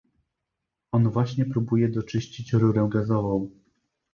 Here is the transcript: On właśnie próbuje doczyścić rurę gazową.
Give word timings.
On 0.91 1.09
właśnie 1.09 1.45
próbuje 1.45 1.89
doczyścić 1.89 2.53
rurę 2.53 2.89
gazową. 2.91 3.49